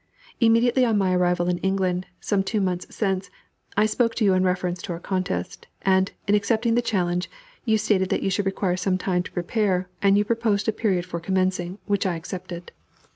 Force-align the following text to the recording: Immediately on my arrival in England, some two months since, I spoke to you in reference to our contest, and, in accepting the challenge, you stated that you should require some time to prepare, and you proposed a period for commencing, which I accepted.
Immediately 0.39 0.83
on 0.83 0.97
my 0.97 1.13
arrival 1.15 1.47
in 1.47 1.59
England, 1.59 2.07
some 2.19 2.41
two 2.41 2.59
months 2.59 2.87
since, 2.89 3.29
I 3.77 3.85
spoke 3.85 4.15
to 4.15 4.25
you 4.25 4.33
in 4.33 4.43
reference 4.43 4.81
to 4.81 4.93
our 4.93 4.99
contest, 4.99 5.67
and, 5.83 6.11
in 6.27 6.33
accepting 6.33 6.73
the 6.73 6.81
challenge, 6.81 7.29
you 7.65 7.77
stated 7.77 8.09
that 8.09 8.23
you 8.23 8.31
should 8.31 8.47
require 8.47 8.77
some 8.77 8.97
time 8.97 9.21
to 9.21 9.31
prepare, 9.31 9.89
and 10.01 10.17
you 10.17 10.25
proposed 10.25 10.67
a 10.67 10.71
period 10.71 11.05
for 11.05 11.19
commencing, 11.19 11.77
which 11.85 12.07
I 12.07 12.15
accepted. 12.15 12.71